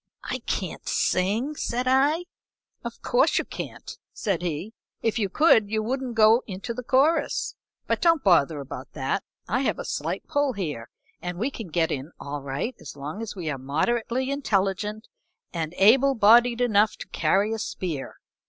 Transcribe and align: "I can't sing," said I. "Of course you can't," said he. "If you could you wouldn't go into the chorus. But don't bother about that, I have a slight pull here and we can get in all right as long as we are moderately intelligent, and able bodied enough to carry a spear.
"I 0.23 0.39
can't 0.47 0.89
sing," 0.89 1.53
said 1.55 1.87
I. 1.87 2.25
"Of 2.83 3.03
course 3.03 3.37
you 3.37 3.45
can't," 3.45 3.99
said 4.13 4.41
he. 4.41 4.73
"If 5.03 5.19
you 5.19 5.29
could 5.29 5.69
you 5.69 5.83
wouldn't 5.83 6.15
go 6.15 6.41
into 6.47 6.73
the 6.73 6.81
chorus. 6.81 7.53
But 7.85 8.01
don't 8.01 8.23
bother 8.23 8.59
about 8.59 8.93
that, 8.93 9.21
I 9.47 9.59
have 9.59 9.77
a 9.77 9.85
slight 9.85 10.25
pull 10.27 10.53
here 10.53 10.89
and 11.21 11.37
we 11.37 11.51
can 11.51 11.67
get 11.67 11.91
in 11.91 12.13
all 12.19 12.41
right 12.41 12.73
as 12.79 12.95
long 12.95 13.21
as 13.21 13.35
we 13.35 13.47
are 13.51 13.59
moderately 13.59 14.31
intelligent, 14.31 15.07
and 15.53 15.75
able 15.77 16.15
bodied 16.15 16.61
enough 16.61 16.97
to 16.97 17.07
carry 17.09 17.53
a 17.53 17.59
spear. 17.59 18.15